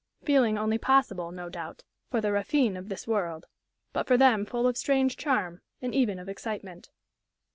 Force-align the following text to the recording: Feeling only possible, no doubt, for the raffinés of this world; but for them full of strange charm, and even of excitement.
Feeling 0.23 0.57
only 0.57 0.79
possible, 0.79 1.31
no 1.31 1.47
doubt, 1.47 1.83
for 2.09 2.21
the 2.21 2.29
raffinés 2.29 2.75
of 2.75 2.89
this 2.89 3.07
world; 3.07 3.45
but 3.93 4.07
for 4.07 4.17
them 4.17 4.45
full 4.47 4.65
of 4.65 4.75
strange 4.75 5.15
charm, 5.15 5.61
and 5.79 5.93
even 5.93 6.17
of 6.17 6.27
excitement. 6.27 6.89